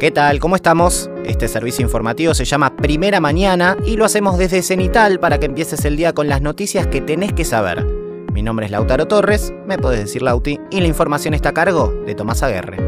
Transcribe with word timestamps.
¿Qué 0.00 0.10
tal? 0.10 0.38
¿Cómo 0.38 0.56
estamos? 0.56 1.10
Este 1.26 1.46
servicio 1.46 1.84
informativo 1.84 2.32
se 2.32 2.46
llama 2.46 2.74
Primera 2.74 3.20
Mañana 3.20 3.76
y 3.84 3.98
lo 3.98 4.06
hacemos 4.06 4.38
desde 4.38 4.62
Cenital 4.62 5.20
para 5.20 5.38
que 5.38 5.44
empieces 5.44 5.84
el 5.84 5.98
día 5.98 6.14
con 6.14 6.26
las 6.26 6.40
noticias 6.40 6.86
que 6.86 7.02
tenés 7.02 7.34
que 7.34 7.44
saber. 7.44 7.84
Mi 8.32 8.40
nombre 8.40 8.64
es 8.64 8.72
Lautaro 8.72 9.06
Torres, 9.08 9.52
me 9.66 9.76
podés 9.76 10.00
decir 10.00 10.22
Lauti, 10.22 10.58
y 10.70 10.80
la 10.80 10.86
información 10.86 11.34
está 11.34 11.50
a 11.50 11.52
cargo 11.52 11.88
de 12.06 12.14
Tomás 12.14 12.42
Aguerre. 12.42 12.78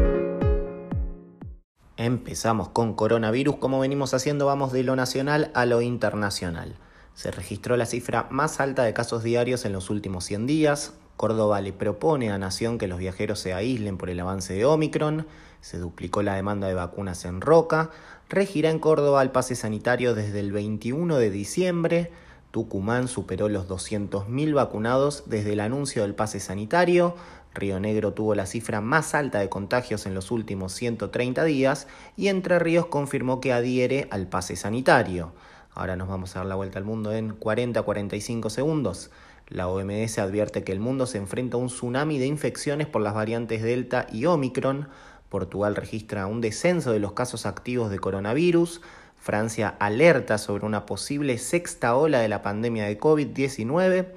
Empezamos 1.97 2.69
con 2.69 2.95
coronavirus, 2.95 3.57
como 3.57 3.79
venimos 3.79 4.15
haciendo, 4.15 4.47
vamos 4.47 4.73
de 4.73 4.81
lo 4.81 4.95
nacional 4.95 5.51
a 5.53 5.67
lo 5.67 5.83
internacional. 5.83 6.79
Se 7.13 7.29
registró 7.29 7.77
la 7.77 7.85
cifra 7.85 8.25
más 8.31 8.59
alta 8.59 8.85
de 8.85 8.93
casos 8.95 9.21
diarios 9.21 9.65
en 9.65 9.73
los 9.73 9.91
últimos 9.91 10.25
100 10.25 10.47
días. 10.47 10.93
Córdoba 11.17 11.61
le 11.61 11.73
propone 11.73 12.31
a 12.31 12.37
Nación 12.37 12.77
que 12.77 12.87
los 12.87 12.99
viajeros 12.99 13.39
se 13.39 13.53
aíslen 13.53 13.97
por 13.97 14.09
el 14.09 14.19
avance 14.19 14.53
de 14.53 14.65
Omicron. 14.65 15.27
Se 15.61 15.77
duplicó 15.77 16.23
la 16.23 16.35
demanda 16.35 16.67
de 16.67 16.73
vacunas 16.73 17.23
en 17.25 17.41
Roca. 17.41 17.91
Regirá 18.29 18.69
en 18.69 18.79
Córdoba 18.79 19.21
el 19.21 19.31
pase 19.31 19.55
sanitario 19.55 20.15
desde 20.15 20.39
el 20.39 20.51
21 20.51 21.17
de 21.17 21.29
diciembre. 21.29 22.11
Tucumán 22.51 23.07
superó 23.07 23.49
los 23.49 23.67
200.000 23.67 24.53
vacunados 24.53 25.23
desde 25.27 25.53
el 25.53 25.59
anuncio 25.59 26.01
del 26.01 26.15
pase 26.15 26.39
sanitario. 26.39 27.15
Río 27.53 27.79
Negro 27.79 28.13
tuvo 28.13 28.35
la 28.35 28.45
cifra 28.45 28.81
más 28.81 29.13
alta 29.15 29.39
de 29.39 29.49
contagios 29.49 30.05
en 30.05 30.15
los 30.15 30.31
últimos 30.31 30.73
130 30.73 31.43
días 31.43 31.87
y 32.17 32.27
Entre 32.27 32.59
Ríos 32.59 32.87
confirmó 32.87 33.39
que 33.41 33.53
adhiere 33.53 34.07
al 34.11 34.27
pase 34.27 34.55
sanitario. 34.55 35.31
Ahora 35.75 35.95
nos 35.95 36.07
vamos 36.07 36.35
a 36.35 36.39
dar 36.39 36.47
la 36.47 36.55
vuelta 36.55 36.79
al 36.79 36.85
mundo 36.85 37.11
en 37.13 37.39
40-45 37.39 38.49
segundos. 38.49 39.09
La 39.53 39.67
OMS 39.67 40.17
advierte 40.17 40.63
que 40.63 40.71
el 40.71 40.79
mundo 40.79 41.05
se 41.05 41.19
enfrenta 41.19 41.57
a 41.57 41.59
un 41.59 41.67
tsunami 41.67 42.17
de 42.17 42.25
infecciones 42.25 42.87
por 42.87 43.03
las 43.03 43.13
variantes 43.13 43.61
Delta 43.61 44.07
y 44.11 44.25
Omicron. 44.25 44.89
Portugal 45.29 45.75
registra 45.75 46.25
un 46.25 46.41
descenso 46.41 46.91
de 46.91 46.97
los 46.97 47.11
casos 47.11 47.45
activos 47.45 47.91
de 47.91 47.99
coronavirus. 47.99 48.81
Francia 49.15 49.75
alerta 49.77 50.39
sobre 50.39 50.65
una 50.65 50.87
posible 50.87 51.37
sexta 51.37 51.95
ola 51.95 52.17
de 52.17 52.29
la 52.29 52.41
pandemia 52.41 52.85
de 52.85 52.99
COVID-19. 52.99 54.07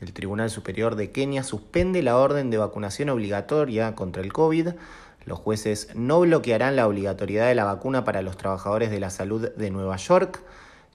El 0.00 0.12
Tribunal 0.12 0.48
Superior 0.48 0.94
de 0.94 1.10
Kenia 1.10 1.42
suspende 1.42 2.00
la 2.04 2.16
orden 2.16 2.50
de 2.50 2.58
vacunación 2.58 3.08
obligatoria 3.08 3.96
contra 3.96 4.22
el 4.22 4.32
COVID. 4.32 4.68
Los 5.26 5.40
jueces 5.40 5.88
no 5.96 6.20
bloquearán 6.20 6.76
la 6.76 6.86
obligatoriedad 6.86 7.48
de 7.48 7.56
la 7.56 7.64
vacuna 7.64 8.04
para 8.04 8.22
los 8.22 8.36
trabajadores 8.36 8.92
de 8.92 9.00
la 9.00 9.10
salud 9.10 9.48
de 9.56 9.70
Nueva 9.72 9.96
York. 9.96 10.40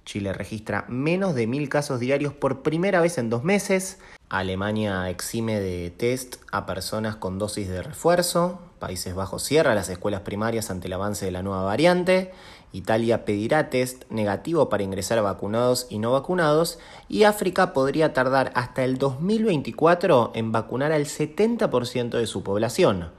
Chile 0.09 0.33
registra 0.33 0.85
menos 0.87 1.35
de 1.35 1.45
mil 1.45 1.69
casos 1.69 1.99
diarios 1.99 2.33
por 2.33 2.63
primera 2.63 2.99
vez 2.99 3.19
en 3.19 3.29
dos 3.29 3.43
meses. 3.43 3.99
Alemania 4.27 5.07
exime 5.07 5.59
de 5.59 5.91
test 5.91 6.37
a 6.51 6.65
personas 6.65 7.15
con 7.15 7.37
dosis 7.37 7.69
de 7.69 7.83
refuerzo. 7.83 8.59
Países 8.79 9.13
Bajos 9.13 9.43
cierra 9.43 9.75
las 9.75 9.87
escuelas 9.87 10.21
primarias 10.21 10.71
ante 10.71 10.87
el 10.87 10.93
avance 10.93 11.25
de 11.25 11.31
la 11.31 11.43
nueva 11.43 11.61
variante. 11.61 12.31
Italia 12.73 13.23
pedirá 13.23 13.69
test 13.69 14.09
negativo 14.09 14.67
para 14.67 14.81
ingresar 14.81 15.19
a 15.19 15.21
vacunados 15.21 15.85
y 15.91 15.99
no 15.99 16.11
vacunados. 16.11 16.79
Y 17.07 17.25
África 17.25 17.71
podría 17.71 18.11
tardar 18.11 18.51
hasta 18.55 18.83
el 18.83 18.97
2024 18.97 20.31
en 20.33 20.51
vacunar 20.51 20.91
al 20.91 21.05
70% 21.05 22.17
de 22.17 22.25
su 22.25 22.41
población. 22.41 23.11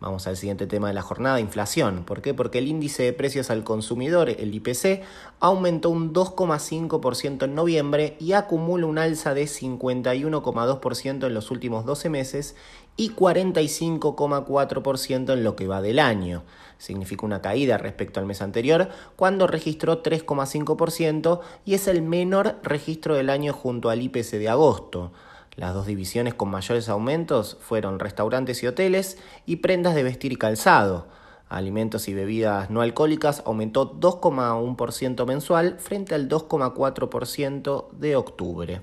Vamos 0.00 0.28
al 0.28 0.36
siguiente 0.36 0.68
tema 0.68 0.86
de 0.86 0.94
la 0.94 1.02
jornada, 1.02 1.40
inflación. 1.40 2.04
¿Por 2.04 2.22
qué? 2.22 2.32
Porque 2.32 2.58
el 2.58 2.68
índice 2.68 3.02
de 3.02 3.12
precios 3.12 3.50
al 3.50 3.64
consumidor, 3.64 4.30
el 4.30 4.54
IPC, 4.54 5.02
aumentó 5.40 5.90
un 5.90 6.14
2,5% 6.14 7.42
en 7.42 7.56
noviembre 7.56 8.16
y 8.20 8.34
acumula 8.34 8.86
un 8.86 8.98
alza 8.98 9.34
de 9.34 9.46
51,2% 9.46 11.26
en 11.26 11.34
los 11.34 11.50
últimos 11.50 11.84
12 11.84 12.10
meses 12.10 12.54
y 12.96 13.10
45,4% 13.10 15.32
en 15.32 15.42
lo 15.42 15.56
que 15.56 15.66
va 15.66 15.82
del 15.82 15.98
año. 15.98 16.44
Significa 16.78 17.26
una 17.26 17.42
caída 17.42 17.76
respecto 17.76 18.20
al 18.20 18.26
mes 18.26 18.40
anterior, 18.40 18.90
cuando 19.16 19.48
registró 19.48 20.04
3,5% 20.04 21.40
y 21.64 21.74
es 21.74 21.88
el 21.88 22.02
menor 22.02 22.60
registro 22.62 23.16
del 23.16 23.30
año 23.30 23.52
junto 23.52 23.90
al 23.90 24.00
IPC 24.00 24.38
de 24.38 24.48
agosto. 24.48 25.10
Las 25.58 25.74
dos 25.74 25.86
divisiones 25.86 26.34
con 26.34 26.50
mayores 26.50 26.88
aumentos 26.88 27.56
fueron 27.60 27.98
restaurantes 27.98 28.62
y 28.62 28.68
hoteles 28.68 29.18
y 29.44 29.56
prendas 29.56 29.96
de 29.96 30.04
vestir 30.04 30.30
y 30.30 30.36
calzado. 30.36 31.08
Alimentos 31.48 32.06
y 32.06 32.14
bebidas 32.14 32.70
no 32.70 32.80
alcohólicas 32.80 33.42
aumentó 33.44 33.98
2,1% 33.98 35.26
mensual 35.26 35.80
frente 35.80 36.14
al 36.14 36.28
2,4% 36.28 37.90
de 37.90 38.14
octubre. 38.14 38.82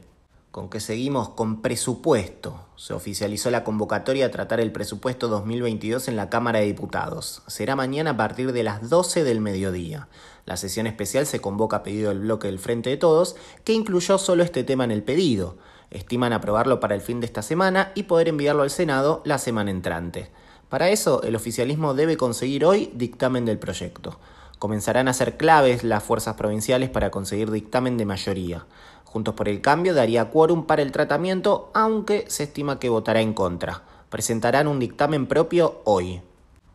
¿Con 0.51 0.69
qué 0.69 0.81
seguimos? 0.81 1.29
Con 1.29 1.61
presupuesto. 1.61 2.65
Se 2.75 2.93
oficializó 2.93 3.51
la 3.51 3.63
convocatoria 3.63 4.25
a 4.25 4.31
tratar 4.31 4.59
el 4.59 4.73
presupuesto 4.73 5.29
2022 5.29 6.09
en 6.09 6.17
la 6.17 6.29
Cámara 6.29 6.59
de 6.59 6.65
Diputados. 6.65 7.41
Será 7.47 7.77
mañana 7.77 8.11
a 8.11 8.17
partir 8.17 8.51
de 8.51 8.63
las 8.63 8.89
12 8.89 9.23
del 9.23 9.39
mediodía. 9.39 10.09
La 10.45 10.57
sesión 10.57 10.87
especial 10.87 11.25
se 11.25 11.39
convoca 11.39 11.77
a 11.77 11.83
pedido 11.83 12.09
del 12.09 12.19
bloque 12.19 12.47
del 12.47 12.59
Frente 12.59 12.89
de 12.89 12.97
Todos, 12.97 13.37
que 13.63 13.71
incluyó 13.71 14.17
solo 14.17 14.43
este 14.43 14.65
tema 14.65 14.83
en 14.83 14.91
el 14.91 15.03
pedido. 15.03 15.55
Estiman 15.95 16.33
aprobarlo 16.33 16.81
para 16.81 16.93
el 16.93 16.99
fin 16.99 17.21
de 17.21 17.25
esta 17.25 17.41
semana 17.41 17.93
y 17.95 18.03
poder 18.03 18.27
enviarlo 18.27 18.63
al 18.63 18.69
Senado 18.69 19.21
la 19.23 19.37
semana 19.37 19.71
entrante. 19.71 20.29
Para 20.67 20.89
eso, 20.89 21.23
el 21.23 21.37
oficialismo 21.37 21.93
debe 21.93 22.17
conseguir 22.17 22.65
hoy 22.65 22.91
dictamen 22.93 23.45
del 23.45 23.59
proyecto. 23.59 24.19
Comenzarán 24.59 25.07
a 25.07 25.13
ser 25.13 25.37
claves 25.37 25.85
las 25.85 26.03
fuerzas 26.03 26.35
provinciales 26.35 26.89
para 26.89 27.11
conseguir 27.11 27.49
dictamen 27.49 27.95
de 27.95 28.05
mayoría. 28.05 28.65
Juntos 29.05 29.35
por 29.35 29.47
el 29.47 29.61
Cambio 29.61 29.93
daría 29.93 30.31
quórum 30.31 30.65
para 30.65 30.81
el 30.81 30.91
tratamiento, 30.91 31.71
aunque 31.73 32.25
se 32.27 32.43
estima 32.43 32.77
que 32.77 32.89
votará 32.89 33.21
en 33.21 33.33
contra. 33.33 33.83
Presentarán 34.09 34.67
un 34.67 34.79
dictamen 34.79 35.27
propio 35.27 35.79
hoy. 35.85 36.21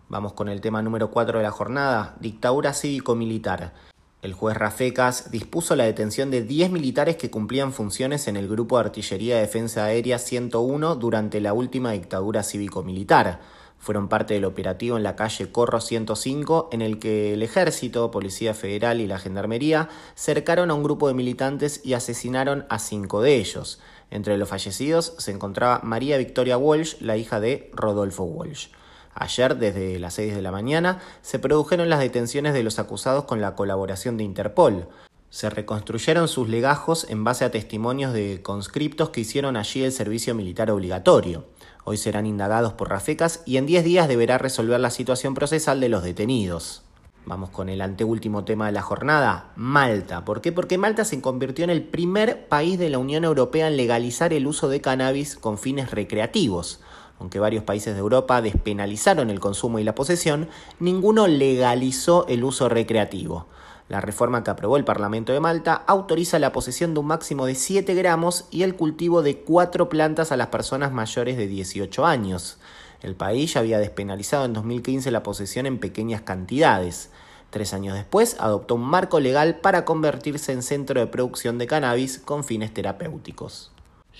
Vamos 0.08 0.32
con 0.32 0.48
el 0.48 0.62
tema 0.62 0.80
número 0.80 1.10
4 1.10 1.40
de 1.40 1.44
la 1.44 1.50
jornada, 1.50 2.16
dictadura 2.20 2.72
cívico-militar. 2.72 3.74
El 4.22 4.34
juez 4.34 4.54
Rafecas 4.54 5.30
dispuso 5.30 5.74
la 5.76 5.84
detención 5.84 6.30
de 6.30 6.42
10 6.42 6.70
militares 6.72 7.16
que 7.16 7.30
cumplían 7.30 7.72
funciones 7.72 8.28
en 8.28 8.36
el 8.36 8.48
Grupo 8.48 8.76
de 8.76 8.84
Artillería 8.84 9.36
de 9.36 9.40
Defensa 9.40 9.84
Aérea 9.84 10.18
101 10.18 10.96
durante 10.96 11.40
la 11.40 11.54
última 11.54 11.92
dictadura 11.92 12.42
cívico-militar. 12.42 13.40
Fueron 13.78 14.10
parte 14.10 14.34
del 14.34 14.44
operativo 14.44 14.98
en 14.98 15.04
la 15.04 15.16
calle 15.16 15.50
Corro 15.50 15.80
105, 15.80 16.68
en 16.70 16.82
el 16.82 16.98
que 16.98 17.32
el 17.32 17.42
Ejército, 17.42 18.10
Policía 18.10 18.52
Federal 18.52 19.00
y 19.00 19.06
la 19.06 19.18
Gendarmería 19.18 19.88
cercaron 20.14 20.70
a 20.70 20.74
un 20.74 20.82
grupo 20.82 21.08
de 21.08 21.14
militantes 21.14 21.80
y 21.82 21.94
asesinaron 21.94 22.66
a 22.68 22.78
cinco 22.78 23.22
de 23.22 23.36
ellos. 23.36 23.80
Entre 24.10 24.36
los 24.36 24.50
fallecidos 24.50 25.14
se 25.16 25.30
encontraba 25.30 25.80
María 25.82 26.18
Victoria 26.18 26.58
Walsh, 26.58 26.96
la 27.00 27.16
hija 27.16 27.40
de 27.40 27.70
Rodolfo 27.72 28.24
Walsh. 28.24 28.66
Ayer, 29.14 29.56
desde 29.56 29.98
las 29.98 30.14
6 30.14 30.34
de 30.34 30.42
la 30.42 30.52
mañana, 30.52 31.00
se 31.22 31.38
produjeron 31.38 31.88
las 31.88 32.00
detenciones 32.00 32.54
de 32.54 32.62
los 32.62 32.78
acusados 32.78 33.24
con 33.24 33.40
la 33.40 33.54
colaboración 33.54 34.16
de 34.16 34.24
Interpol. 34.24 34.88
Se 35.30 35.50
reconstruyeron 35.50 36.28
sus 36.28 36.48
legajos 36.48 37.06
en 37.08 37.24
base 37.24 37.44
a 37.44 37.50
testimonios 37.50 38.12
de 38.12 38.40
conscriptos 38.42 39.10
que 39.10 39.20
hicieron 39.20 39.56
allí 39.56 39.82
el 39.82 39.92
servicio 39.92 40.34
militar 40.34 40.70
obligatorio. 40.70 41.46
Hoy 41.84 41.96
serán 41.96 42.26
indagados 42.26 42.72
por 42.74 42.90
Rafecas 42.90 43.42
y 43.46 43.56
en 43.56 43.66
10 43.66 43.84
días 43.84 44.08
deberá 44.08 44.38
resolver 44.38 44.80
la 44.80 44.90
situación 44.90 45.34
procesal 45.34 45.80
de 45.80 45.88
los 45.88 46.02
detenidos. 46.02 46.82
Vamos 47.26 47.50
con 47.50 47.68
el 47.68 47.80
anteúltimo 47.80 48.44
tema 48.44 48.66
de 48.66 48.72
la 48.72 48.82
jornada, 48.82 49.52
Malta. 49.54 50.24
¿Por 50.24 50.40
qué? 50.40 50.52
Porque 50.52 50.78
Malta 50.78 51.04
se 51.04 51.20
convirtió 51.20 51.64
en 51.64 51.70
el 51.70 51.82
primer 51.82 52.48
país 52.48 52.78
de 52.78 52.90
la 52.90 52.98
Unión 52.98 53.24
Europea 53.24 53.68
en 53.68 53.76
legalizar 53.76 54.32
el 54.32 54.46
uso 54.46 54.68
de 54.68 54.80
cannabis 54.80 55.36
con 55.36 55.58
fines 55.58 55.90
recreativos. 55.90 56.80
Aunque 57.20 57.38
varios 57.38 57.62
países 57.62 57.94
de 57.94 58.00
Europa 58.00 58.40
despenalizaron 58.40 59.28
el 59.28 59.40
consumo 59.40 59.78
y 59.78 59.84
la 59.84 59.94
posesión, 59.94 60.48
ninguno 60.80 61.28
legalizó 61.28 62.26
el 62.28 62.42
uso 62.42 62.70
recreativo. 62.70 63.46
La 63.90 64.00
reforma 64.00 64.42
que 64.42 64.50
aprobó 64.50 64.78
el 64.78 64.84
Parlamento 64.84 65.32
de 65.32 65.40
Malta 65.40 65.74
autoriza 65.86 66.38
la 66.38 66.52
posesión 66.52 66.94
de 66.94 67.00
un 67.00 67.06
máximo 67.06 67.44
de 67.44 67.56
7 67.56 67.94
gramos 67.94 68.46
y 68.50 68.62
el 68.62 68.74
cultivo 68.74 69.20
de 69.22 69.38
4 69.40 69.88
plantas 69.90 70.32
a 70.32 70.36
las 70.38 70.46
personas 70.46 70.92
mayores 70.92 71.36
de 71.36 71.46
18 71.46 72.06
años. 72.06 72.58
El 73.02 73.14
país 73.14 73.52
ya 73.52 73.60
había 73.60 73.78
despenalizado 73.78 74.46
en 74.46 74.54
2015 74.54 75.10
la 75.10 75.22
posesión 75.22 75.66
en 75.66 75.78
pequeñas 75.78 76.22
cantidades. 76.22 77.10
Tres 77.50 77.74
años 77.74 77.96
después 77.96 78.36
adoptó 78.38 78.76
un 78.76 78.82
marco 78.82 79.20
legal 79.20 79.58
para 79.58 79.84
convertirse 79.84 80.52
en 80.52 80.62
centro 80.62 81.00
de 81.00 81.06
producción 81.06 81.58
de 81.58 81.66
cannabis 81.66 82.18
con 82.18 82.44
fines 82.44 82.72
terapéuticos. 82.72 83.72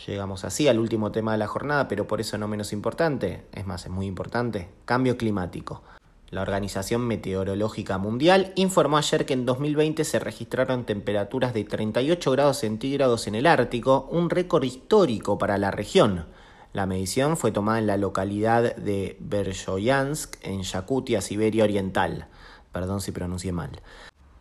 Llegamos 0.06 0.44
así 0.44 0.66
al 0.66 0.78
último 0.78 1.12
tema 1.12 1.32
de 1.32 1.38
la 1.38 1.46
jornada, 1.46 1.86
pero 1.86 2.06
por 2.06 2.20
eso 2.20 2.38
no 2.38 2.48
menos 2.48 2.72
importante, 2.72 3.44
es 3.52 3.66
más, 3.66 3.84
es 3.84 3.90
muy 3.90 4.06
importante, 4.06 4.68
cambio 4.86 5.18
climático. 5.18 5.82
La 6.30 6.42
Organización 6.42 7.06
Meteorológica 7.06 7.98
Mundial 7.98 8.52
informó 8.54 8.96
ayer 8.96 9.26
que 9.26 9.34
en 9.34 9.44
2020 9.44 10.04
se 10.04 10.20
registraron 10.20 10.84
temperaturas 10.84 11.52
de 11.52 11.64
38 11.64 12.30
grados 12.30 12.58
centígrados 12.58 13.26
en 13.26 13.34
el 13.34 13.46
Ártico, 13.46 14.08
un 14.10 14.30
récord 14.30 14.62
histórico 14.62 15.38
para 15.38 15.58
la 15.58 15.70
región. 15.70 16.26
La 16.72 16.86
medición 16.86 17.36
fue 17.36 17.50
tomada 17.50 17.80
en 17.80 17.88
la 17.88 17.96
localidad 17.96 18.76
de 18.76 19.16
Bershoyansk, 19.18 20.36
en 20.42 20.62
Yakutia, 20.62 21.20
Siberia 21.20 21.64
Oriental. 21.64 22.28
Perdón 22.70 23.00
si 23.00 23.10
pronuncié 23.10 23.50
mal. 23.50 23.82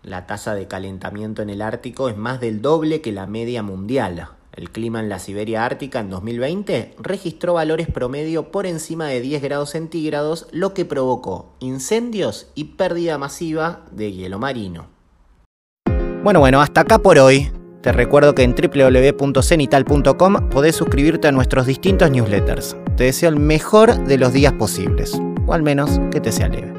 La 0.03 0.27
tasa 0.27 0.53
de 0.53 0.67
calentamiento 0.67 1.41
en 1.41 1.49
el 1.49 1.63
Ártico 1.63 2.07
es 2.07 2.15
más 2.15 2.39
del 2.39 2.61
doble 2.61 3.01
que 3.01 3.11
la 3.11 3.25
media 3.25 3.63
mundial. 3.63 4.29
El 4.53 4.71
clima 4.71 4.99
en 4.99 5.09
la 5.09 5.19
Siberia 5.19 5.65
Ártica 5.65 5.99
en 5.99 6.09
2020 6.09 6.95
registró 6.99 7.53
valores 7.53 7.87
promedio 7.87 8.51
por 8.51 8.65
encima 8.65 9.07
de 9.07 9.21
10 9.21 9.41
grados 9.41 9.71
centígrados, 9.71 10.47
lo 10.51 10.73
que 10.73 10.85
provocó 10.85 11.53
incendios 11.59 12.47
y 12.55 12.65
pérdida 12.65 13.17
masiva 13.17 13.85
de 13.91 14.11
hielo 14.11 14.39
marino. 14.39 14.87
Bueno, 16.23 16.39
bueno, 16.39 16.61
hasta 16.61 16.81
acá 16.81 16.99
por 16.99 17.17
hoy. 17.19 17.51
Te 17.81 17.93
recuerdo 17.93 18.35
que 18.35 18.43
en 18.43 18.53
www.cenital.com 18.53 20.49
podés 20.49 20.75
suscribirte 20.75 21.29
a 21.29 21.31
nuestros 21.31 21.65
distintos 21.65 22.11
newsletters. 22.11 22.75
Te 22.97 23.05
deseo 23.05 23.29
el 23.29 23.37
mejor 23.37 24.03
de 24.03 24.17
los 24.17 24.33
días 24.33 24.51
posibles, 24.53 25.17
o 25.45 25.53
al 25.53 25.63
menos 25.63 25.99
que 26.11 26.19
te 26.19 26.33
sea 26.33 26.49
leve. 26.49 26.78